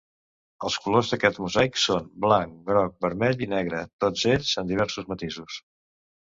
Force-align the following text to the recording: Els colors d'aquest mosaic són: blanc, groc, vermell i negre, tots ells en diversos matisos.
Els 0.67 0.77
colors 0.85 1.11
d'aquest 1.11 1.35
mosaic 1.43 1.77
són: 1.81 2.07
blanc, 2.23 2.55
groc, 2.71 2.95
vermell 3.07 3.45
i 3.47 3.49
negre, 3.53 3.83
tots 4.07 4.25
ells 4.33 4.55
en 4.63 4.73
diversos 4.73 5.13
matisos. 5.13 5.61